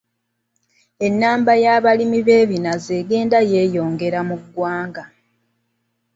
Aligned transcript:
Ennamba 1.07 1.53
y'abalimu 1.63 2.19
b'ebinazi 2.27 2.91
egenda 3.01 3.39
yeeyongera 3.51 4.19
mu 4.29 4.35
ggwanga. 4.41 5.03